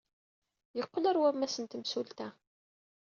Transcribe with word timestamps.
Yeqqel 0.77 1.05
ɣer 1.07 1.15
wammas 1.21 1.55
n 1.59 1.65
temsulta. 1.65 2.29